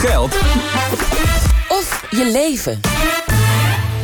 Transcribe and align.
geld 0.00 0.34
of 1.68 2.06
je 2.10 2.30
leven. 2.32 2.80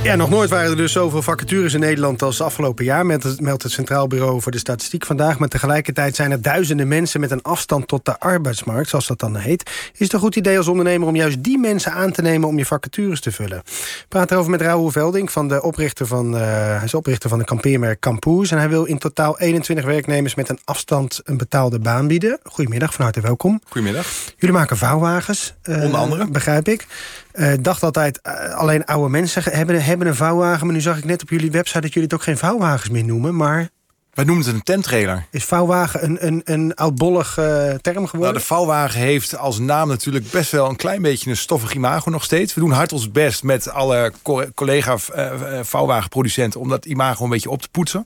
Ja, 0.07 0.15
nog 0.15 0.31
nooit 0.31 0.51
waren 0.51 0.71
er 0.71 0.77
dus 0.77 0.93
zoveel 0.93 1.23
vacatures 1.23 1.75
in 1.75 1.81
Nederland 1.81 2.23
als 2.23 2.41
afgelopen 2.41 2.85
jaar, 2.85 3.07
meldt 3.07 3.63
het 3.63 3.73
Centraal 3.73 4.07
Bureau 4.07 4.41
voor 4.41 4.53
de 4.53 4.59
Statistiek 4.59 5.07
vandaag. 5.07 5.39
Maar 5.39 5.49
tegelijkertijd 5.49 6.17
zijn 6.17 6.31
er 6.31 6.43
duizenden 6.43 6.89
mensen 6.89 7.21
met 7.21 7.31
een 7.31 7.43
afstand 7.43 7.89
tot 7.89 8.05
de 8.05 8.19
arbeidsmarkt, 8.19 8.89
zoals 8.89 9.07
dat 9.07 9.19
dan 9.19 9.37
heet. 9.37 9.71
Is 9.93 9.99
het 9.99 10.13
een 10.13 10.19
goed 10.19 10.37
idee 10.37 10.57
als 10.57 10.69
ondernemer 10.69 11.09
om 11.09 11.17
juist 11.17 11.43
die 11.43 11.59
mensen 11.59 11.93
aan 11.93 12.13
te 12.13 12.23
nemen 12.23 12.49
om 12.49 12.59
je 12.59 12.67
vacatures 12.67 13.21
te 13.21 13.33
vullen? 13.33 13.59
Ik 13.67 14.07
praat 14.09 14.31
erover 14.31 14.51
met 14.51 14.61
Raoul 14.61 14.91
Velding, 14.91 15.33
van 15.33 15.49
de 15.49 15.63
oprichter 15.63 16.07
van, 16.07 16.35
uh, 16.35 16.41
hij 16.41 16.85
is 16.85 16.95
oprichter 16.95 17.29
van 17.29 17.39
de 17.39 17.45
kampeermerk 17.45 18.01
Campoes. 18.01 18.51
En 18.51 18.59
hij 18.59 18.69
wil 18.69 18.85
in 18.85 18.99
totaal 18.99 19.39
21 19.39 19.85
werknemers 19.85 20.35
met 20.35 20.49
een 20.49 20.59
afstand 20.65 21.21
een 21.25 21.37
betaalde 21.37 21.79
baan 21.79 22.07
bieden. 22.07 22.39
Goedemiddag, 22.43 22.95
van 22.95 23.05
harte 23.05 23.21
welkom. 23.21 23.61
Goedemiddag. 23.69 24.07
Jullie 24.37 24.57
maken 24.57 24.77
vouwwagens. 24.77 25.55
Uh, 25.65 25.85
Onder 25.85 26.01
andere. 26.01 26.29
Begrijp 26.29 26.69
ik. 26.69 26.87
Uh, 27.37 27.53
dacht 27.61 27.83
altijd, 27.83 28.21
uh, 28.23 28.55
alleen 28.55 28.85
oude 28.85 29.09
mensen 29.09 29.43
hebben, 29.43 29.85
hebben 29.85 30.07
een 30.07 30.15
vouwwagen. 30.15 30.67
Maar 30.67 30.75
nu 30.75 30.81
zag 30.81 30.99
ik 30.99 31.05
net 31.05 31.23
op 31.23 31.31
jullie 31.31 31.51
website 31.51 31.81
dat 31.81 31.93
jullie 31.93 32.09
het 32.09 32.15
ook 32.15 32.23
geen 32.23 32.39
vouwwagens 32.39 32.91
meer 32.91 33.05
noemen. 33.05 33.37
Maar 33.37 33.69
wij 34.15 34.25
noemen 34.25 34.45
het 34.45 34.55
een 34.55 34.63
tenttrailer. 34.63 35.27
Is 35.31 35.45
vouwwagen 35.45 36.05
een, 36.05 36.27
een, 36.27 36.41
een 36.45 36.75
oudbollig 36.75 37.39
uh, 37.39 37.45
term 37.75 38.07
geworden? 38.07 38.21
Nou, 38.21 38.33
de 38.33 38.41
vouwwagen 38.41 39.01
heeft 39.01 39.37
als 39.37 39.59
naam 39.59 39.89
natuurlijk 39.89 40.31
best 40.31 40.51
wel 40.51 40.69
een 40.69 40.77
klein 40.77 41.03
beetje 41.03 41.31
een 41.31 41.37
stoffig 41.37 41.75
imago 41.75 42.11
nog 42.11 42.25
steeds. 42.25 42.55
We 42.55 42.61
doen 42.61 42.71
hard 42.71 42.93
ons 42.93 43.11
best 43.11 43.43
met 43.43 43.71
alle 43.71 44.13
co 44.23 44.45
collega 44.55 44.97
vouwwagenproducenten 45.63 46.61
om 46.61 46.69
dat 46.69 46.85
imago 46.85 47.25
een 47.25 47.31
beetje 47.31 47.51
op 47.51 47.63
te 47.63 47.69
poetsen. 47.69 48.05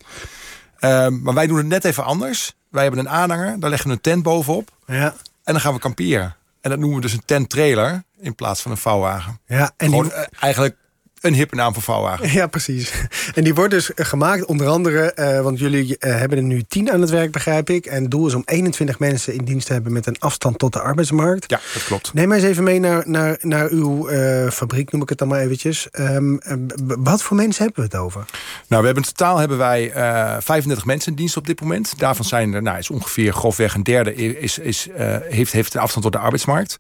Ehm, 0.79 1.23
maar 1.23 1.35
wij 1.35 1.47
doen 1.47 1.57
het 1.57 1.67
net 1.67 1.85
even 1.85 2.05
anders. 2.05 2.55
Wij 2.71 2.83
hebben 2.83 3.01
een 3.01 3.09
aanhanger, 3.09 3.61
daar 3.61 3.71
leggen 3.71 3.89
we 3.89 3.95
een 3.95 4.01
tent 4.01 4.23
bovenop. 4.23 4.71
Ja. 4.87 5.15
En 5.45 5.53
dan 5.53 5.61
gaan 5.61 5.75
we 5.75 5.81
kamperen. 5.81 6.37
En 6.61 6.71
dat 6.71 6.79
noemen 6.79 6.97
we 6.97 7.03
dus 7.03 7.13
een 7.13 7.25
tenttrailer 7.25 8.03
in 8.21 8.35
plaats 8.35 8.63
van 8.63 8.71
een 8.71 8.77
vouwwagen. 8.77 9.41
Ja, 9.47 9.73
en 9.77 9.89
Gewoon, 9.89 10.05
die... 10.05 10.13
eigenlijk 10.41 10.77
een 11.21 11.35
hippe 11.35 11.55
naam 11.55 11.73
voor 11.73 11.83
vouwwagen. 11.83 12.33
Ja, 12.33 12.47
precies. 12.47 12.93
En 13.35 13.45
die 13.45 13.55
wordt 13.55 13.71
dus 13.71 13.91
gemaakt 13.95 14.45
onder 14.45 14.67
andere... 14.67 15.13
Uh, 15.17 15.41
want 15.41 15.59
jullie 15.59 15.87
uh, 15.87 16.17
hebben 16.17 16.39
er 16.39 16.45
nu 16.45 16.63
tien 16.63 16.93
aan 16.93 17.01
het 17.01 17.11
werk, 17.11 17.33
begrijp 17.33 17.71
ik. 17.71 17.87
En 17.87 18.03
het 18.03 18.11
doel 18.11 18.27
is 18.27 18.35
om 18.35 18.43
21 18.45 18.99
mensen 18.99 19.35
in 19.35 19.45
dienst 19.45 19.67
te 19.67 19.73
hebben... 19.73 19.93
met 19.93 20.07
een 20.07 20.19
afstand 20.19 20.59
tot 20.59 20.73
de 20.73 20.81
arbeidsmarkt. 20.81 21.51
Ja, 21.51 21.61
dat 21.75 21.85
klopt. 21.85 22.15
Neem 22.15 22.29
mij 22.29 22.39
eens 22.39 22.47
even 22.47 22.65
mee 22.65 22.81
naar, 22.81 23.09
naar, 23.09 23.39
naar 23.41 23.69
uw 23.71 24.11
uh, 24.11 24.51
fabriek, 24.51 24.93
noem 24.93 25.03
ik 25.03 25.09
het 25.09 25.19
dan 25.19 25.29
maar 25.29 25.41
eventjes. 25.41 25.89
Um, 25.93 26.39
wat 26.85 27.23
voor 27.23 27.37
mensen 27.37 27.65
hebben 27.65 27.83
we 27.83 27.97
het 27.97 28.05
over? 28.05 28.25
Nou, 28.67 28.81
we 28.81 28.87
hebben 28.87 29.05
in 29.05 29.13
totaal 29.15 29.39
hebben 29.39 29.59
wij 29.59 29.91
35 30.43 30.85
mensen 30.85 31.11
in 31.11 31.17
dienst 31.17 31.37
op 31.37 31.47
dit 31.47 31.61
moment. 31.61 31.99
Daarvan 31.99 32.25
zijn 32.25 32.53
er, 32.53 32.63
nou, 32.63 32.79
is 32.79 32.91
ongeveer 32.91 33.33
grofweg 33.33 33.75
een 33.75 33.83
derde... 33.83 34.15
Is, 34.15 34.59
is, 34.59 34.89
heeft, 35.29 35.53
heeft 35.53 35.75
een 35.75 35.81
afstand 35.81 36.05
tot 36.05 36.13
de 36.13 36.19
arbeidsmarkt. 36.19 36.77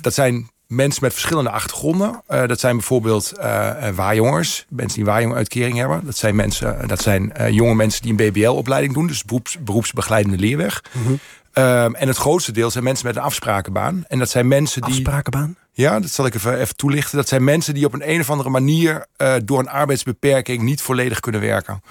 Dat 0.00 0.14
zijn 0.14 0.50
mensen 0.66 1.02
met 1.02 1.12
verschillende 1.12 1.50
achtergronden. 1.50 2.22
Uh, 2.30 2.46
dat 2.46 2.60
zijn 2.60 2.76
bijvoorbeeld 2.76 3.32
uh, 3.38 3.88
waarjongers, 3.94 4.66
mensen 4.68 4.98
die 4.98 5.04
een 5.06 5.12
waarjonguitkering 5.12 5.76
hebben. 5.76 6.00
Dat 6.04 6.16
zijn, 6.16 6.36
mensen, 6.36 6.88
dat 6.88 7.02
zijn 7.02 7.32
uh, 7.40 7.50
jonge 7.50 7.74
mensen 7.74 8.02
die 8.02 8.10
een 8.10 8.30
BBL-opleiding 8.30 8.94
doen, 8.94 9.06
dus 9.06 9.24
beroeps, 9.24 9.58
beroepsbegeleidende 9.60 10.38
leerweg. 10.38 10.82
Mm 10.92 11.02
-hmm. 11.02 11.18
um, 11.64 11.94
en 11.94 12.08
het 12.08 12.16
grootste 12.16 12.52
deel 12.52 12.70
zijn 12.70 12.84
mensen 12.84 13.06
met 13.06 13.16
een 13.16 13.22
afsprakenbaan. 13.22 14.04
En 14.08 14.18
dat 14.18 14.30
zijn 14.30 14.48
mensen 14.48 14.82
die. 14.82 14.90
Afsprakenbaan? 14.90 15.56
Ja, 15.72 16.00
dat 16.00 16.10
zal 16.10 16.26
ik 16.26 16.34
even, 16.34 16.58
even 16.58 16.76
toelichten. 16.76 17.16
Dat 17.16 17.28
zijn 17.28 17.44
mensen 17.44 17.74
die 17.74 17.86
op 17.86 17.92
een, 17.92 18.10
een 18.10 18.20
of 18.20 18.30
andere 18.30 18.50
manier 18.50 19.06
door 19.44 19.58
een 19.58 19.68
arbeidsbeperking 19.68 20.62
niet 20.62 20.82
volledig 20.82 21.20
kunnen 21.20 21.40
werken. 21.40 21.82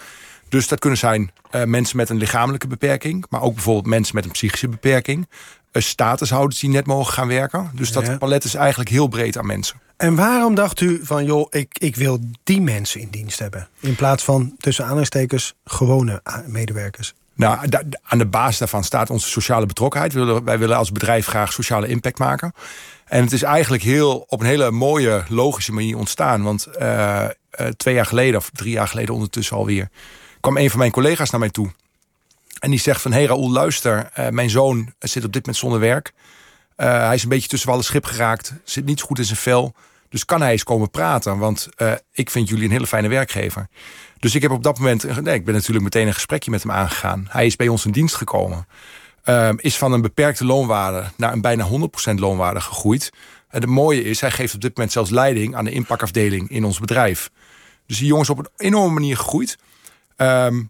Dus 0.54 0.68
dat 0.68 0.80
kunnen 0.80 1.00
zijn 1.00 1.32
uh, 1.52 1.64
mensen 1.64 1.98
met 1.98 2.09
een 2.09 2.18
lichamelijke 2.18 2.68
beperking, 2.68 3.26
maar 3.30 3.42
ook 3.42 3.54
bijvoorbeeld 3.54 3.86
mensen 3.86 4.16
met 4.16 4.26
een 4.26 4.32
psychische 4.32 4.68
beperking. 4.68 5.28
Uh, 5.72 5.82
statushouders 5.82 6.60
die 6.60 6.70
net 6.70 6.86
mogen 6.86 7.14
gaan 7.14 7.28
werken. 7.28 7.72
Dus 7.73 7.92
dat 7.92 8.06
ja. 8.06 8.18
palet 8.18 8.44
is 8.44 8.56
eigenlijk 8.56 8.90
heel 8.90 9.08
breed 9.08 9.38
aan 9.38 9.45
mensen. 9.45 9.82
En 9.98 10.16
waarom 10.16 10.56
dacht 10.56 10.82
u 10.82 11.00
van, 11.04 11.26
joh, 11.26 11.48
ik, 11.50 11.78
ik 11.78 11.95
wil 11.95 12.20
die 12.44 12.62
mensen 12.62 13.02
in 13.02 13.08
dienst 13.10 13.40
hebben? 13.40 13.68
In 13.80 13.95
plaats 13.95 14.23
van 14.23 14.56
tussen 14.58 14.83
aanhalingstekens 14.83 15.54
gewone 15.66 16.22
medewerkers. 16.48 17.14
Nou, 17.36 17.70
aan 18.04 18.17
de 18.17 18.26
basis 18.26 18.58
daarvan 18.58 18.83
staat 18.83 19.10
onze 19.10 19.30
sociale 19.30 19.66
betrokkenheid. 19.66 20.14
Wij 20.14 20.26
willen, 20.26 20.44
wij 20.44 20.60
willen 20.60 20.77
als 20.77 20.92
bedrijf 20.92 21.26
graag 21.26 21.54
sociale 21.54 21.88
impact 21.88 22.20
maken. 22.20 22.54
En 23.06 23.23
het 23.23 23.32
is 23.32 23.44
eigenlijk 23.44 23.83
heel, 23.83 24.26
op 24.27 24.39
een 24.39 24.45
hele 24.45 24.72
mooie, 24.72 25.23
logische 25.30 25.73
manier 25.73 25.98
ontstaan. 25.98 26.44
Want 26.44 26.67
uh, 26.80 27.26
uh, 27.60 27.67
twee 27.67 27.94
jaar 27.94 28.06
geleden, 28.06 28.39
of 28.39 28.50
drie 28.54 28.72
jaar 28.72 28.88
geleden 28.88 29.14
ondertussen 29.14 29.58
alweer... 29.58 29.89
kwam 30.43 30.58
een 30.58 30.70
van 30.70 30.80
mijn 30.80 30.92
collega's 30.92 31.30
naar 31.30 31.39
mij 31.39 31.49
toe. 31.49 31.71
En 32.59 32.70
die 32.70 32.80
zegt 32.80 33.02
van, 33.02 33.11
hey 33.11 33.26
Raoul, 33.26 33.52
luister, 33.52 34.09
uh, 34.20 34.30
mijn 34.30 34.49
zoon 34.49 34.93
zit 34.99 35.23
op 35.23 35.33
dit 35.33 35.42
moment 35.45 35.64
zonder 35.64 35.80
werk. 35.80 36.14
Uh, 36.77 37.05
hij 37.05 37.15
is 37.15 37.23
een 37.23 37.30
beetje 37.30 37.48
tussen 37.48 37.71
alle 37.71 37.81
schip 37.81 38.05
geraakt, 38.05 38.53
zit 38.64 38.86
niet 38.86 39.02
goed 39.02 39.20
in 39.20 39.26
zijn 39.26 39.37
vel. 39.37 39.73
Dus 40.09 40.26
kan 40.26 40.42
hij 40.42 40.52
eens 40.52 40.64
komen 40.64 40.89
praten, 40.89 41.37
want 41.37 41.70
ik 42.11 42.30
vind 42.30 42.49
jullie 42.49 42.64
een 42.64 42.71
hele 42.71 42.87
fijne 42.87 43.08
werkgever. 43.08 43.67
Dus 44.20 44.36
ik 44.36 44.42
heb 44.42 44.52
op 44.52 44.64
dat 44.64 44.77
moment, 44.77 45.21
nee, 45.21 45.36
ik 45.36 45.45
ben 45.45 45.53
natuurlijk 45.53 45.83
meteen 45.83 46.08
een 46.08 46.14
gesprekje 46.14 46.52
met 46.52 46.64
hem 46.64 46.71
aangegaan. 46.71 47.27
Hij 47.30 47.45
is 47.45 47.55
bij 47.55 47.67
ons 47.67 47.86
in 47.86 47.92
dienst 47.92 48.15
gekomen. 48.15 48.67
Uh, 49.26 49.49
is 49.58 49.77
van 49.77 49.92
een 49.92 50.02
beperkte 50.02 50.45
loonwaarde 50.45 51.03
naar 51.17 51.33
een 51.33 51.42
bijna 51.42 51.67
100% 52.11 52.14
loonwaarde 52.15 52.61
gegroeid. 52.61 53.09
En 53.49 53.61
het 53.61 53.70
mooie 53.70 54.03
is, 54.03 54.21
hij 54.21 54.32
geeft 54.32 54.53
op 54.53 54.61
dit 54.61 54.76
moment 54.76 54.93
zelfs 54.93 55.09
leiding 55.09 55.55
aan 55.55 55.65
de 55.65 55.71
inpakafdeling 55.71 56.49
in 56.49 56.64
ons 56.64 56.80
bedrijf. 56.80 57.30
Dus 57.86 57.98
die 57.98 58.08
jongen 58.08 58.23
is 58.23 58.30
op 58.30 58.39
een 58.39 58.49
enorme 58.58 58.93
manier 58.93 59.17
gegroeid. 59.17 59.58
Um, 60.18 60.70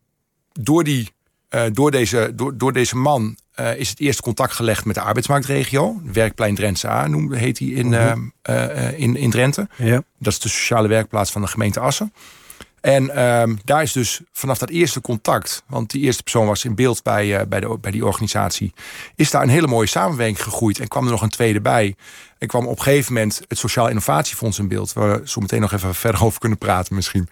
door 0.52 0.84
die 0.84 1.12
uh, 1.50 1.64
door, 1.72 1.92
deze, 1.92 2.32
door, 2.36 2.58
door 2.58 2.74
deze 2.74 2.96
man 2.96 3.38
uh, 3.56 3.78
is 3.78 3.90
het 3.90 4.00
eerste 4.00 4.22
contact 4.22 4.54
gelegd 4.54 4.86
met 4.86 4.96
de 4.96 5.02
arbeidsmarktregio. 5.02 6.02
Werkplein 6.04 6.56
Drentse 6.56 6.88
A 6.88 7.08
noemde, 7.08 7.38
heet 7.38 7.60
hij 7.60 7.68
in, 7.68 7.92
uh, 7.92 8.14
uh, 8.50 9.00
in, 9.00 9.16
in 9.16 9.30
Drenthe. 9.30 9.68
Ja. 9.76 10.04
Dat 10.20 10.34
is 10.34 10.40
de 10.40 10.50
sociale 10.50 10.88
werkplaats 10.88 11.32
van 11.32 11.42
de 11.42 11.48
gemeente 11.48 11.80
Assen. 11.80 12.14
En 12.82 13.24
um, 13.24 13.60
daar 13.64 13.82
is 13.82 13.92
dus 13.92 14.22
vanaf 14.32 14.58
dat 14.58 14.70
eerste 14.70 15.02
contact, 15.02 15.64
want 15.68 15.92
die 15.92 16.02
eerste 16.02 16.24
persoon 16.24 16.46
was 16.46 16.66
in 16.66 16.76
beeld 16.76 17.04
bij, 17.04 17.48
bij, 17.48 17.60
de, 17.60 17.78
bij 17.82 17.92
die 17.92 18.06
organisatie, 18.06 18.74
is 19.16 19.32
daar 19.32 19.42
een 19.42 19.50
hele 19.50 19.68
mooie 19.68 19.88
samenwerking 19.88 20.44
gegroeid. 20.44 20.80
En 20.80 20.88
kwam 20.88 21.06
er 21.06 21.12
nog 21.12 21.22
een 21.22 21.30
tweede 21.30 21.62
bij. 21.62 21.96
En 22.38 22.48
kwam 22.48 22.68
op 22.68 22.78
een 22.78 22.84
gegeven 22.84 23.14
moment 23.14 23.42
het 23.48 23.58
Sociaal 23.58 23.90
Innovatiefonds 23.90 24.60
in 24.60 24.68
beeld, 24.68 24.94
waar 24.94 25.20
we 25.20 25.30
zo 25.30 25.42
meteen 25.42 25.62
nog 25.62 25.72
even 25.72 25.96
verder 25.96 26.24
over 26.24 26.40
kunnen 26.40 26.58
praten 26.58 26.96
misschien. 26.96 27.30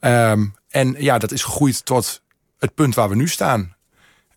Um, 0.00 0.54
en 0.74 0.94
ja, 0.98 1.18
dat 1.18 1.32
is 1.32 1.42
gegroeid 1.42 1.84
tot 1.84 2.22
het 2.58 2.74
punt 2.74 2.94
waar 2.94 3.08
we 3.08 3.14
nu 3.14 3.28
staan. 3.28 3.74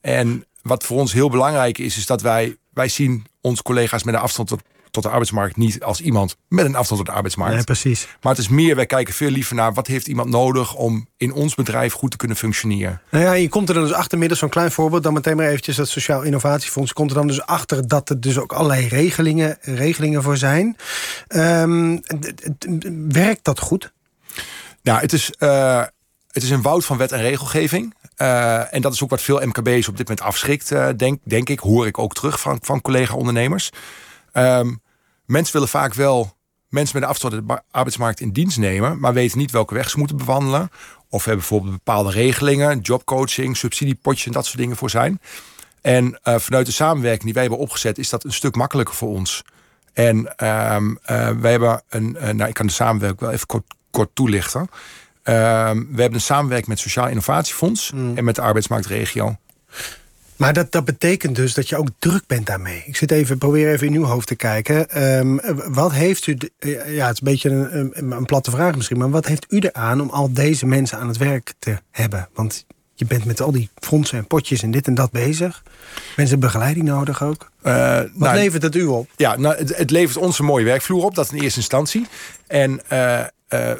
En 0.01 0.45
wat 0.61 0.83
voor 0.83 0.99
ons 0.99 1.13
heel 1.13 1.29
belangrijk 1.29 1.77
is, 1.77 1.97
is 1.97 2.05
dat 2.05 2.21
wij, 2.21 2.57
wij 2.73 2.87
zien 2.87 3.25
onze 3.41 3.63
collega's 3.63 4.03
met 4.03 4.13
een 4.13 4.19
afstand 4.19 4.47
tot, 4.47 4.61
tot 4.91 5.03
de 5.03 5.09
arbeidsmarkt 5.09 5.57
niet 5.57 5.83
als 5.83 6.01
iemand 6.01 6.35
met 6.47 6.65
een 6.65 6.75
afstand 6.75 6.99
tot 6.99 7.09
de 7.09 7.15
arbeidsmarkt. 7.15 7.55
Nee, 7.55 7.63
precies. 7.63 8.07
Maar 8.21 8.31
het 8.31 8.41
is 8.41 8.47
meer, 8.47 8.75
wij 8.75 8.85
kijken 8.85 9.13
veel 9.13 9.29
liever 9.29 9.55
naar 9.55 9.73
wat 9.73 9.87
heeft 9.87 10.07
iemand 10.07 10.29
nodig 10.29 10.75
om 10.75 11.07
in 11.17 11.33
ons 11.33 11.55
bedrijf 11.55 11.93
goed 11.93 12.11
te 12.11 12.17
kunnen 12.17 12.37
functioneren. 12.37 13.01
Nou 13.09 13.23
ja, 13.23 13.33
je 13.33 13.49
komt 13.49 13.69
er 13.69 13.75
dan 13.75 13.83
dus 13.83 13.93
achter, 13.93 14.17
middels 14.17 14.39
zo'n 14.39 14.49
klein 14.49 14.71
voorbeeld, 14.71 15.03
dan 15.03 15.13
meteen 15.13 15.35
maar 15.35 15.47
eventjes 15.47 15.75
dat 15.75 15.87
Sociaal 15.87 16.21
Innovatiefonds, 16.21 16.93
komt 16.93 17.09
er 17.09 17.17
dan 17.17 17.27
dus 17.27 17.41
achter 17.41 17.87
dat 17.87 18.09
er 18.09 18.19
dus 18.19 18.37
ook 18.37 18.53
allerlei 18.53 18.87
regelingen, 18.87 19.57
regelingen 19.61 20.23
voor 20.23 20.37
zijn. 20.37 20.77
Um, 21.27 22.01
werkt 23.09 23.43
dat 23.43 23.59
goed? 23.59 23.93
Nou, 24.81 24.99
het 24.99 25.13
is, 25.13 25.31
uh, 25.39 25.83
het 26.31 26.43
is 26.43 26.49
een 26.49 26.61
woud 26.61 26.85
van 26.85 26.97
wet 26.97 27.11
en 27.11 27.21
regelgeving. 27.21 27.93
Uh, 28.17 28.73
en 28.73 28.81
dat 28.81 28.93
is 28.93 29.03
ook 29.03 29.09
wat 29.09 29.21
veel 29.21 29.45
MKB's 29.45 29.87
op 29.87 29.97
dit 29.97 30.07
moment 30.07 30.27
afschrikt, 30.27 30.71
uh, 30.71 30.89
denk, 30.97 31.19
denk 31.23 31.49
ik. 31.49 31.59
Hoor 31.59 31.87
ik 31.87 31.97
ook 31.97 32.13
terug 32.13 32.39
van, 32.39 32.57
van 32.61 32.81
collega-ondernemers. 32.81 33.69
Um, 34.33 34.81
mensen 35.25 35.53
willen 35.53 35.67
vaak 35.67 35.93
wel 35.93 36.35
mensen 36.69 36.99
met 36.99 37.19
tot 37.19 37.31
de 37.31 37.61
arbeidsmarkt 37.71 38.19
in 38.19 38.31
dienst 38.31 38.57
nemen... 38.57 38.99
maar 38.99 39.13
weten 39.13 39.37
niet 39.37 39.51
welke 39.51 39.73
weg 39.73 39.89
ze 39.89 39.97
moeten 39.97 40.17
bewandelen. 40.17 40.69
Of 41.09 41.25
hebben 41.25 41.39
bijvoorbeeld 41.39 41.73
bepaalde 41.73 42.11
regelingen, 42.11 42.79
jobcoaching, 42.79 43.57
subsidiepotjes 43.57 44.25
en 44.25 44.31
dat 44.31 44.45
soort 44.45 44.57
dingen 44.57 44.77
voor 44.77 44.89
zijn. 44.89 45.21
En 45.81 46.19
uh, 46.23 46.35
vanuit 46.35 46.65
de 46.65 46.71
samenwerking 46.71 47.23
die 47.23 47.33
wij 47.33 47.41
hebben 47.41 47.59
opgezet... 47.59 47.97
is 47.97 48.09
dat 48.09 48.23
een 48.23 48.33
stuk 48.33 48.55
makkelijker 48.55 48.95
voor 48.95 49.09
ons. 49.09 49.43
En 49.93 50.17
um, 50.47 50.99
wij 51.41 51.51
hebben 51.51 51.81
een... 51.89 52.11
nou, 52.11 52.45
ik 52.47 52.53
kan 52.53 52.67
de 52.67 52.73
samenwerking 52.73 53.21
wel 53.21 53.31
even 53.31 53.47
kort, 53.47 53.63
kort 53.91 54.09
toelichten... 54.13 54.69
Uh, 55.29 55.33
we 55.71 56.01
hebben 56.01 56.13
een 56.13 56.21
samenwerking 56.21 56.67
met 56.67 56.77
het 56.77 56.87
Sociaal 56.87 57.09
Innovatiefonds 57.09 57.91
mm. 57.91 58.17
en 58.17 58.23
met 58.23 58.35
de 58.35 58.41
arbeidsmarktregio. 58.41 59.35
Maar 60.35 60.53
dat, 60.53 60.71
dat 60.71 60.85
betekent 60.85 61.35
dus 61.35 61.53
dat 61.53 61.69
je 61.69 61.77
ook 61.77 61.87
druk 61.99 62.23
bent 62.27 62.45
daarmee. 62.45 62.83
Ik 62.85 62.95
zit 62.95 63.11
even, 63.11 63.37
probeer 63.37 63.71
even 63.71 63.87
in 63.87 63.93
uw 63.93 64.03
hoofd 64.03 64.27
te 64.27 64.35
kijken. 64.35 65.03
Um, 65.03 65.39
wat 65.73 65.91
heeft 65.91 66.27
u, 66.27 66.37
ja, 66.59 67.07
het 67.07 67.13
is 67.13 67.19
een 67.19 67.19
beetje 67.19 67.49
een, 67.49 67.91
een, 67.93 68.11
een, 68.11 68.25
platte 68.25 68.51
vraag 68.51 68.75
misschien, 68.75 68.97
maar 68.97 69.09
wat 69.09 69.25
heeft 69.25 69.45
u 69.49 69.59
eraan 69.59 70.01
om 70.01 70.09
al 70.09 70.33
deze 70.33 70.65
mensen 70.65 70.97
aan 70.97 71.07
het 71.07 71.17
werk 71.17 71.53
te 71.59 71.77
hebben? 71.91 72.29
Want 72.33 72.65
je 72.93 73.05
bent 73.05 73.25
met 73.25 73.41
al 73.41 73.51
die 73.51 73.69
fondsen 73.79 74.17
en 74.17 74.27
potjes 74.27 74.63
en 74.63 74.71
dit 74.71 74.87
en 74.87 74.95
dat 74.95 75.11
bezig. 75.11 75.63
Mensen 76.05 76.39
hebben 76.39 76.39
begeleiding 76.39 76.85
nodig 76.85 77.23
ook. 77.23 77.51
Uh, 77.63 77.97
wat 77.97 78.09
nou, 78.13 78.35
levert 78.35 78.63
het 78.63 78.75
u 78.75 78.85
op? 78.85 79.09
Ja, 79.15 79.37
nou, 79.37 79.55
het, 79.55 79.77
het, 79.77 79.91
levert 79.91 80.17
ons 80.17 80.39
een 80.39 80.45
mooie 80.45 80.65
werkvloer 80.65 81.03
op, 81.03 81.15
dat 81.15 81.31
in 81.31 81.41
eerste 81.41 81.59
instantie. 81.59 82.07
En 82.47 82.81
uh, 82.93 83.19
uh, 83.49 83.71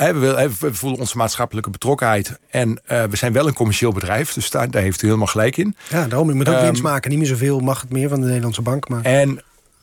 we, 0.00 0.50
we 0.58 0.74
voelen 0.74 1.00
onze 1.00 1.16
maatschappelijke 1.16 1.70
betrokkenheid. 1.70 2.38
En 2.50 2.68
uh, 2.70 3.04
we 3.04 3.16
zijn 3.16 3.32
wel 3.32 3.46
een 3.46 3.54
commercieel 3.54 3.92
bedrijf. 3.92 4.32
Dus 4.32 4.50
daar, 4.50 4.70
daar 4.70 4.82
heeft 4.82 5.02
u 5.02 5.06
helemaal 5.06 5.26
gelijk 5.26 5.56
in. 5.56 5.76
Ja, 5.88 6.06
daarom. 6.06 6.28
Je 6.28 6.34
moet 6.34 6.48
ook 6.48 6.54
um, 6.54 6.62
winst 6.62 6.82
maken. 6.82 7.10
Niet 7.10 7.18
meer 7.18 7.28
zoveel 7.28 7.60
mag 7.60 7.80
het 7.80 7.90
meer 7.90 8.08
van 8.08 8.20
de 8.20 8.26
Nederlandse 8.26 8.62
bank. 8.62 8.88
Maar... 8.88 9.02
En 9.02 9.42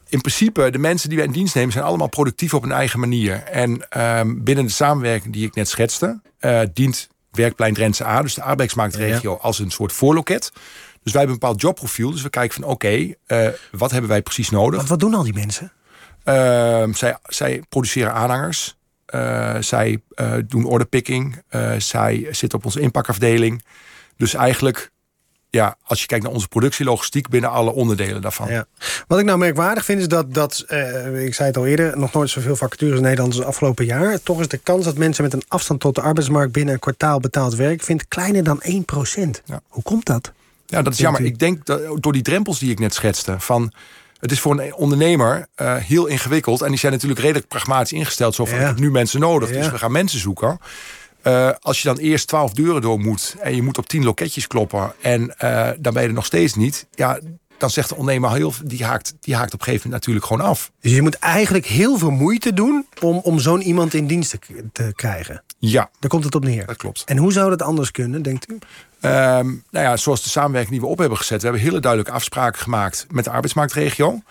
in 0.09 0.21
principe, 0.21 0.69
de 0.69 0.77
mensen 0.77 1.09
die 1.09 1.17
wij 1.17 1.27
in 1.27 1.33
dienst 1.33 1.55
nemen... 1.55 1.71
zijn 1.71 1.83
allemaal 1.83 2.07
productief 2.09 2.53
op 2.53 2.61
hun 2.61 2.71
eigen 2.71 2.99
manier. 2.99 3.43
En 3.43 3.89
ehm, 3.89 4.43
binnen 4.43 4.65
de 4.65 4.71
samenwerking 4.71 5.33
die 5.33 5.45
ik 5.45 5.55
net 5.55 5.69
schetste... 5.69 6.19
Uh, 6.39 6.61
dient 6.73 7.07
Werkplein 7.31 7.73
Drentse 7.73 8.05
A, 8.05 8.21
dus 8.21 8.33
de 8.33 8.43
arbeidsmarktregio... 8.43 9.37
als 9.41 9.59
een 9.59 9.71
soort 9.71 9.93
voorloket. 9.93 10.51
Dus 11.03 11.11
wij 11.13 11.21
hebben 11.21 11.31
een 11.31 11.39
bepaald 11.39 11.61
jobprofiel. 11.61 12.11
Dus 12.11 12.21
we 12.21 12.29
kijken 12.29 12.61
van 12.61 12.71
oké, 12.71 13.13
okay, 13.27 13.57
wat 13.71 13.91
hebben 13.91 14.09
wij 14.09 14.21
precies 14.21 14.49
nodig? 14.49 14.79
Wat, 14.79 14.89
wat 14.89 14.99
doen 14.99 15.13
al 15.13 15.23
die 15.23 15.33
mensen? 15.33 15.71
Uh, 16.25 16.93
zij, 16.93 17.17
zij 17.23 17.63
produceren 17.69 18.13
aanhangers. 18.13 18.76
Uh, 19.15 19.55
zij 19.59 20.01
uh, 20.15 20.33
doen 20.47 20.65
orderpicking. 20.65 21.41
zij 21.77 22.27
zitten 22.31 22.59
op 22.59 22.65
onze 22.65 22.79
inpakafdeling. 22.79 23.63
Dus 24.17 24.33
eigenlijk 24.33 24.91
ja, 25.49 25.75
als 25.83 26.01
je 26.01 26.07
kijkt 26.07 26.23
naar 26.23 26.33
onze 26.33 26.47
productielogistiek 26.47 27.29
binnen 27.29 27.49
alle 27.49 27.71
onderdelen 27.71 28.21
daarvan. 28.21 28.47
Ja. 28.49 28.65
Wat 29.07 29.19
ik 29.19 29.25
nou 29.25 29.37
merkwaardig 29.37 29.85
vind 29.85 29.99
is 29.99 30.07
dat, 30.07 30.33
dat 30.33 30.65
ik 31.15 31.33
zei 31.33 31.47
het 31.47 31.57
al 31.57 31.65
eerder, 31.65 31.97
nog 31.97 32.13
nooit 32.13 32.29
zoveel 32.29 32.55
vacatures 32.55 32.97
in 32.97 33.03
Nederland 33.03 33.35
als 33.35 33.43
afgelopen 33.43 33.85
jaar. 33.85 34.21
Toch 34.23 34.39
is 34.39 34.47
de 34.47 34.57
kans 34.57 34.85
dat 34.85 34.97
mensen 34.97 35.23
met 35.23 35.33
een 35.33 35.43
afstand 35.47 35.79
tot 35.79 35.95
de 35.95 36.01
arbeidsmarkt 36.01 36.51
binnen 36.51 36.73
een 36.73 36.79
kwartaal 36.79 37.19
betaald 37.19 37.55
werk 37.55 37.83
vindt 37.83 38.07
kleiner 38.07 38.43
dan 38.43 38.61
1%. 38.63 38.69
Ja. 39.45 39.61
Hoe 39.67 39.83
komt 39.83 40.05
dat? 40.05 40.31
Ja, 40.65 40.81
dat 40.81 40.93
is 40.93 40.99
jammer. 40.99 41.25
Ik 41.25 41.39
denk 41.39 41.65
dat 41.65 42.01
door 42.01 42.13
die 42.13 42.21
drempels 42.21 42.59
die 42.59 42.71
ik 42.71 42.79
net 42.79 42.93
schetste, 42.93 43.35
van 43.39 43.71
het 44.19 44.31
is 44.31 44.39
voor 44.39 44.59
een 44.59 44.75
ondernemer 44.75 45.47
uh, 45.61 45.75
heel 45.75 46.05
ingewikkeld. 46.05 46.61
En 46.61 46.69
die 46.69 46.79
zijn 46.79 46.91
natuurlijk 46.91 47.19
redelijk 47.19 47.47
pragmatisch 47.47 47.91
ingesteld. 47.91 48.35
Zo 48.35 48.45
van, 48.45 48.55
ja. 48.55 48.61
ik 48.61 48.67
heb 48.67 48.79
nu 48.79 48.91
mensen 48.91 49.19
nodig, 49.19 49.49
ja. 49.49 49.55
dus 49.55 49.69
we 49.69 49.77
gaan 49.77 49.91
mensen 49.91 50.19
zoeken. 50.19 50.59
Uh, 51.23 51.49
als 51.59 51.81
je 51.81 51.87
dan 51.87 51.97
eerst 51.97 52.27
twaalf 52.27 52.53
deuren 52.53 52.81
door 52.81 52.99
moet 52.99 53.35
en 53.39 53.55
je 53.55 53.61
moet 53.61 53.77
op 53.77 53.87
tien 53.87 54.03
loketjes 54.03 54.47
kloppen 54.47 54.93
en 55.01 55.21
uh, 55.43 55.69
dan 55.79 55.93
ben 55.93 56.01
je 56.01 56.07
er 56.07 56.13
nog 56.13 56.25
steeds 56.25 56.55
niet, 56.55 56.87
ja, 56.91 57.19
dan 57.57 57.69
zegt 57.69 57.89
de 57.89 57.95
ondernemer 57.95 58.31
heel 58.31 58.53
die 58.63 58.83
haakt, 58.85 59.13
die 59.19 59.35
haakt 59.35 59.53
op 59.53 59.59
een 59.59 59.65
gegeven 59.65 59.89
moment 59.89 60.05
natuurlijk 60.05 60.25
gewoon 60.25 60.49
af. 60.49 60.71
Dus 60.79 60.91
je 60.91 61.01
moet 61.01 61.15
eigenlijk 61.15 61.65
heel 61.65 61.97
veel 61.97 62.11
moeite 62.11 62.53
doen 62.53 62.85
om, 63.01 63.17
om 63.17 63.39
zo'n 63.39 63.61
iemand 63.61 63.93
in 63.93 64.07
dienst 64.07 64.29
te, 64.29 64.39
te, 64.71 64.91
krijgen. 64.95 65.43
Ja. 65.59 65.89
Daar 65.99 66.09
komt 66.09 66.23
het 66.23 66.35
op 66.35 66.43
neer. 66.43 66.65
Dat 66.65 66.77
klopt. 66.77 67.03
En 67.03 67.17
hoe 67.17 67.31
zou 67.31 67.49
dat 67.49 67.61
anders 67.61 67.91
kunnen, 67.91 68.21
denkt 68.21 68.49
u? 68.49 68.57
Um, 69.01 69.63
nou 69.69 69.85
ja, 69.85 69.97
zoals 69.97 70.23
de 70.23 70.29
samenwerking 70.29 70.73
die 70.73 70.81
we 70.81 70.91
op 70.91 70.97
hebben 70.97 71.17
gezet. 71.17 71.41
We 71.41 71.47
hebben 71.47 71.65
hele 71.65 71.79
duidelijke 71.79 72.15
afspraken 72.15 72.61
gemaakt 72.61 73.05
met 73.09 73.23
de 73.23 73.29
arbeidsmarktregio. 73.29 74.21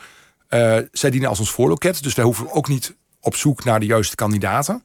Uh, 0.51 0.79
zij 0.93 1.11
dienen 1.11 1.29
als 1.29 1.39
ons 1.39 1.51
voorloket, 1.51 2.03
dus 2.03 2.15
wij 2.15 2.25
hoeven 2.25 2.53
ook 2.53 2.69
niet 2.69 2.95
op 3.21 3.37
zoek 3.37 3.65
naar 3.65 3.81
de 3.81 3.87
juiste 3.87 4.17
kandidaten. 4.17 4.83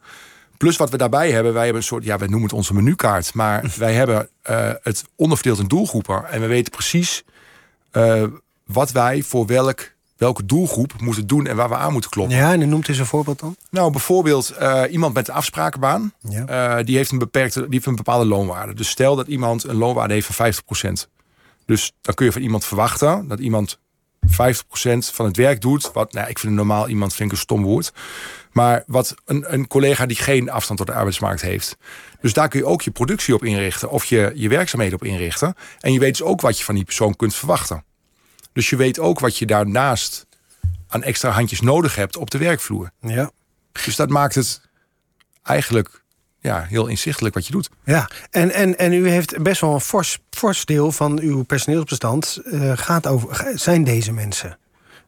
Plus 0.58 0.78
wat 0.78 0.90
we 0.90 0.98
daarbij 0.98 1.32
hebben, 1.32 1.54
wij 1.54 1.64
hebben 1.64 1.82
een 1.82 1.88
soort, 1.88 2.04
ja, 2.04 2.18
we 2.18 2.26
noemen 2.26 2.44
het 2.44 2.54
onze 2.54 2.74
menukaart. 2.74 3.34
Maar 3.34 3.74
wij 3.78 3.94
hebben 3.94 4.30
uh, 4.50 4.72
het 4.82 5.04
onderverdeeld 5.16 5.60
in 5.60 5.68
doelgroepen. 5.68 6.30
En 6.30 6.42
we 6.42 6.48
weten 6.48 6.72
precies 6.72 7.24
uh, 7.94 8.24
wat 8.66 8.92
wij 8.92 9.22
voor 9.22 9.46
welk, 9.46 9.92
welke 10.22 10.46
doelgroep 10.46 10.94
moeten 11.00 11.28
doen 11.28 11.48
en 11.48 11.56
waar 11.56 11.70
we 11.70 11.76
aan 11.76 11.92
moeten 11.92 12.10
kloppen. 12.10 12.38
Ja, 12.38 12.52
en 12.54 12.60
dan 12.60 12.70
noemt 12.70 12.90
eens 12.90 12.98
een 12.98 13.06
voorbeeld 13.06 13.40
dan? 13.40 13.56
Nou, 13.70 13.92
bijvoorbeeld 13.92 14.54
uh, 14.62 14.84
iemand 14.90 15.14
met 15.14 15.28
een 15.28 15.34
afsprakenbaan. 15.34 16.14
Ja. 16.20 16.84
die 16.84 16.96
heeft 16.96 17.12
een 17.12 17.18
beperkte, 17.18 17.60
die 17.60 17.70
heeft 17.70 17.86
een 17.86 17.96
bepaalde 17.96 18.26
loonwaarde. 18.26 18.74
Dus 18.74 18.90
stel 18.90 19.16
dat 19.16 19.28
iemand 19.28 19.64
een 19.64 19.76
loonwaarde 19.76 20.14
heeft 20.14 20.28
van 20.32 20.54
50%. 20.88 20.92
Dus 21.66 21.92
dan 22.02 22.14
kun 22.14 22.26
je 22.26 22.32
van 22.32 22.42
iemand 22.42 22.66
verwachten 22.66 23.28
dat 23.28 23.40
iemand 23.40 23.80
50% 24.28 24.28
van 24.98 25.26
het 25.26 25.38
werk 25.38 25.62
doet. 25.62 25.92
Wat, 25.92 26.14
nou, 26.14 26.30
ik 26.30 26.40
vind 26.40 26.54
normaal 26.54 26.88
iemand 26.88 27.14
vind 27.14 27.32
ik 27.32 27.36
een 27.36 27.42
stom 27.42 27.64
woord. 27.64 27.94
Maar 28.52 28.84
wat 28.88 29.16
een, 29.26 29.54
een 29.54 29.68
collega 29.68 30.06
die 30.06 30.18
geen 30.18 30.50
afstand 30.50 30.80
tot 30.80 30.88
de 30.88 30.94
arbeidsmarkt 30.94 31.42
heeft. 31.42 31.78
Dus 32.22 32.34
daar 32.34 32.48
kun 32.48 32.60
je 32.60 32.66
ook 32.66 32.82
je 32.82 32.92
productie 32.92 33.34
op 33.34 33.44
inrichten. 33.44 33.90
Of 33.90 34.06
je, 34.06 34.32
je 34.36 34.50
werkzaamheden 34.50 34.96
op 34.96 35.04
inrichten. 35.04 35.56
En 35.80 35.94
je 35.94 36.00
weet 36.00 36.18
dus 36.18 36.28
ook 36.28 36.42
wat 36.42 36.58
je 36.58 36.64
van 36.64 36.76
die 36.76 36.84
persoon 36.86 37.16
kunt 37.16 37.36
verwachten. 37.36 37.84
Dus 38.54 38.70
je 38.70 38.76
weet 38.76 39.00
ook 39.00 39.20
wat 39.20 39.38
je 39.38 39.46
daarnaast 39.46 40.26
aan 40.88 41.04
extra 41.04 41.30
handjes 41.30 41.62
nodig 41.62 41.96
hebt 41.96 42.18
op 42.18 42.30
de 42.30 42.38
werkvloer. 42.38 42.92
Ja. 43.02 43.32
Dus 43.86 43.96
dat 43.96 44.10
maakt 44.10 44.36
het 44.36 44.62
eigenlijk 45.44 46.04
ja, 46.40 46.62
heel 46.62 46.88
inzichtelijk 46.88 47.36
wat 47.36 47.46
je 47.46 47.52
doet. 47.52 47.70
Ja, 47.84 48.10
en, 48.30 48.52
en, 48.52 48.78
en 48.78 48.94
u 48.94 49.10
heeft 49.10 49.44
best 49.44 49.62
wel 49.62 49.74
een 49.74 49.82
fors, 49.82 50.20
fors 50.30 50.66
deel 50.66 50.92
van 50.92 51.20
uw 51.20 51.44
personeelsbestand 51.44 52.42
uh, 52.44 52.72
gaat 52.76 53.08
over, 53.08 53.52
zijn 53.56 53.84
deze 53.84 54.12
mensen. 54.12 54.58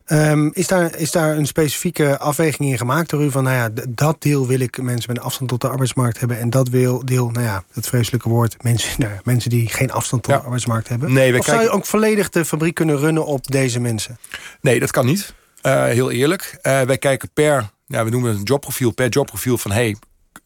Um, 0.08 0.52
is, 0.54 0.68
daar, 0.68 0.96
is 0.98 1.12
daar 1.12 1.38
een 1.38 1.48
specifieke 1.48 2.18
afweging 2.18 2.70
in 2.70 2.78
gemaakt 2.78 3.10
door 3.10 3.24
u 3.24 3.32
van, 3.32 3.44
nou 3.44 3.56
ja, 3.56 3.84
dat 3.90 4.22
deel 4.22 4.48
wil 4.48 4.60
ik 4.60 4.82
mensen 4.82 5.10
met 5.10 5.18
een 5.18 5.24
afstand 5.24 5.50
tot 5.50 5.62
de 5.62 5.68
arbeidsmarkt 5.68 6.20
hebben 6.20 6.40
en 6.40 6.50
dat 6.50 6.70
wil, 6.70 7.06
deel, 7.06 7.30
nou 7.30 7.46
ja, 7.46 7.64
het 7.74 7.88
vreselijke 7.88 8.30
woord, 8.30 8.64
mensen, 8.64 8.94
nou, 9.02 9.14
mensen 9.24 9.50
die 9.50 9.70
geen 9.70 9.92
afstand 9.92 10.24
tot 10.24 10.32
ja. 10.32 10.38
de 10.38 10.44
arbeidsmarkt 10.44 10.88
hebben? 10.88 11.14
Nee, 11.14 11.32
we 11.32 11.38
of 11.38 11.46
kijken... 11.46 11.64
zou 11.64 11.74
je 11.74 11.80
ook 11.80 11.86
volledig 11.86 12.30
de 12.30 12.46
fabriek 12.46 12.76
kunnen 12.76 12.98
runnen 12.98 13.26
op 13.26 13.48
deze 13.48 13.80
mensen? 13.80 14.18
Nee, 14.62 14.80
dat 14.80 14.92
kan 14.92 15.06
niet. 15.06 15.34
Uh, 15.64 15.84
heel 15.84 16.12
eerlijk. 16.12 16.58
Uh, 16.62 16.82
wij 16.82 16.98
kijken 16.98 17.30
per, 17.34 17.70
ja, 17.86 18.04
we 18.04 18.10
noemen 18.10 18.30
het 18.30 18.40
een 18.40 18.46
jobprofiel, 18.46 18.92
per 18.92 19.10
jobprofiel 19.10 19.58
van, 19.58 19.72
hey, 19.72 19.96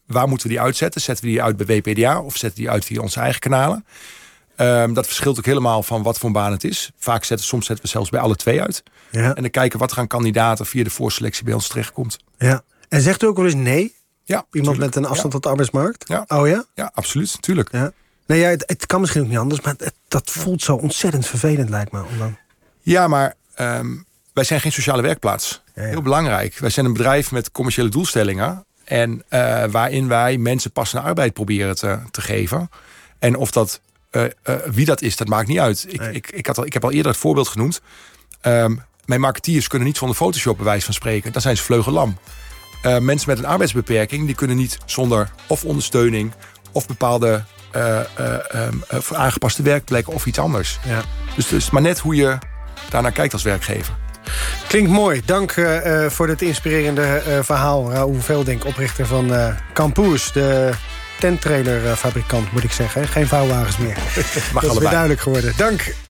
waar 0.06 0.28
moeten 0.28 0.46
we 0.46 0.52
die 0.52 0.62
uitzetten? 0.62 1.00
Zetten 1.00 1.24
we 1.24 1.30
die 1.30 1.42
uit 1.42 1.56
bij 1.56 1.66
WPDA 1.66 2.20
of 2.20 2.36
zetten 2.36 2.58
we 2.58 2.64
die 2.64 2.70
uit 2.70 2.84
via 2.84 3.00
onze 3.00 3.20
eigen 3.20 3.40
kanalen? 3.40 3.84
Um, 4.60 4.94
dat 4.94 5.06
verschilt 5.06 5.38
ook 5.38 5.44
helemaal 5.44 5.82
van 5.82 6.02
wat 6.02 6.18
voor 6.18 6.26
een 6.26 6.34
baan 6.34 6.52
het 6.52 6.64
is. 6.64 6.90
Vaak 6.98 7.24
zetten, 7.24 7.46
soms 7.46 7.66
zetten 7.66 7.84
we 7.84 7.90
zelfs 7.90 8.10
bij 8.10 8.20
alle 8.20 8.36
twee 8.36 8.62
uit. 8.62 8.82
Ja. 9.10 9.34
En 9.34 9.42
dan 9.42 9.50
kijken 9.50 9.78
wat 9.78 9.90
er 9.90 9.98
aan 9.98 10.06
kandidaten 10.06 10.66
via 10.66 10.84
de 10.84 10.90
voorselectie 10.90 11.44
bij 11.44 11.54
ons 11.54 11.68
terechtkomt. 11.68 12.18
Ja. 12.38 12.62
En 12.88 13.00
zegt 13.00 13.22
u 13.22 13.26
ook 13.26 13.36
wel 13.36 13.44
eens 13.44 13.54
nee? 13.54 13.94
Ja. 14.24 14.44
Iemand 14.50 14.74
tuurlijk. 14.76 14.78
met 14.78 14.96
een 14.96 15.10
afstand 15.10 15.26
ja. 15.26 15.30
tot 15.30 15.42
de 15.42 15.48
arbeidsmarkt? 15.48 16.08
Ja. 16.08 16.24
Oh 16.28 16.48
ja? 16.48 16.64
Ja, 16.74 16.90
absoluut. 16.94 17.42
Tuurlijk. 17.42 17.72
Ja. 17.72 17.92
Nee, 18.26 18.40
ja, 18.40 18.48
het, 18.48 18.62
het, 18.66 18.86
kan 18.86 19.00
misschien 19.00 19.22
ook 19.22 19.28
niet 19.28 19.38
anders, 19.38 19.60
maar 19.60 19.74
het, 19.78 19.94
dat 20.08 20.30
voelt 20.30 20.62
zo 20.62 20.74
ontzettend 20.74 21.26
vervelend, 21.26 21.68
lijkt 21.68 21.92
me. 21.92 22.02
Dan... 22.18 22.36
Ja, 22.80 23.08
maar 23.08 23.34
um, 23.60 24.04
wij 24.32 24.44
zijn 24.44 24.60
geen 24.60 24.72
sociale 24.72 25.02
werkplaats. 25.02 25.62
Ja, 25.74 25.82
Heel 25.82 26.02
belangrijk. 26.02 26.58
Wij 26.58 26.70
zijn 26.70 26.86
een 26.86 26.92
bedrijf 26.92 27.30
met 27.30 27.52
commerciële 27.52 27.88
doelstellingen. 27.88 28.64
En 28.84 29.10
uh, 29.30 29.64
waarin 29.64 30.08
wij 30.08 30.38
mensen 30.38 30.70
passende 30.70 31.06
arbeid 31.06 31.32
proberen 31.32 31.76
te, 31.76 31.98
te 32.10 32.20
geven. 32.20 32.70
En 33.18 33.36
of 33.36 33.50
dat 33.50 33.80
uh, 34.10 34.22
uh, 34.22 34.54
wie 34.66 34.84
dat 34.84 35.02
is, 35.02 35.16
dat 35.16 35.28
maakt 35.28 35.48
niet 35.48 35.58
uit. 35.58 35.86
Ik, 35.88 36.00
nee. 36.00 36.12
ik, 36.12 36.30
ik, 36.30 36.46
had 36.46 36.58
al, 36.58 36.66
ik 36.66 36.72
heb 36.72 36.84
al 36.84 36.92
eerder 36.92 37.10
het 37.10 37.20
voorbeeld 37.20 37.48
genoemd. 37.48 37.80
Um, 38.42 38.82
mijn 39.04 39.20
marketeers 39.20 39.68
kunnen 39.68 39.88
niet 39.88 39.96
zonder 39.96 40.16
Photoshop 40.16 40.56
bij 40.56 40.64
wijze 40.64 40.84
van 40.84 40.94
spreken. 40.94 41.32
Dan 41.32 41.42
zijn 41.42 41.56
ze 41.56 41.62
vleugellam. 41.62 42.18
Uh, 42.82 42.98
mensen 42.98 43.28
met 43.28 43.38
een 43.38 43.46
arbeidsbeperking 43.46 44.26
die 44.26 44.34
kunnen 44.34 44.56
niet 44.56 44.78
zonder 44.84 45.30
of 45.46 45.64
ondersteuning 45.64 46.32
of 46.72 46.86
bepaalde 46.86 47.44
um, 48.54 48.82
aangepaste 49.12 49.62
werkplekken 49.62 50.12
of 50.12 50.26
iets 50.26 50.38
anders. 50.38 50.78
Ja. 50.86 51.02
Dus 51.34 51.44
het 51.50 51.60
is 51.60 51.70
maar 51.70 51.82
net 51.82 51.98
hoe 51.98 52.14
je 52.14 52.38
daarnaar 52.90 53.12
kijkt 53.12 53.32
als 53.32 53.42
werkgever. 53.42 53.96
Klinkt 54.68 54.90
mooi. 54.90 55.22
Dank 55.24 55.56
uh, 55.56 56.06
voor 56.06 56.26
dit 56.26 56.42
inspirerende 56.42 57.22
uh, 57.28 57.38
verhaal. 57.42 57.90
Raoul 57.90 58.20
Veldink, 58.20 58.64
oprichter 58.64 59.06
van 59.06 59.32
uh, 59.32 59.48
Campus, 59.72 60.32
de 60.32 60.70
tenttrailerfabrikant, 61.18 62.52
moet 62.52 62.64
ik 62.64 62.72
zeggen. 62.72 63.08
Geen 63.08 63.26
vouwwagens 63.26 63.78
meer. 63.78 63.96
Mag 64.52 64.62
Dat 64.62 64.72
is 64.72 64.78
weer 64.78 64.90
duidelijk 64.90 65.20
geworden. 65.20 65.52
Dank. 65.56 65.94